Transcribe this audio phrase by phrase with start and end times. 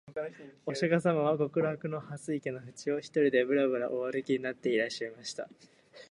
[0.65, 5.47] 御釈迦様は極楽の蓮池のふちを、独りでぶらぶら御歩きになっていらっしゃいました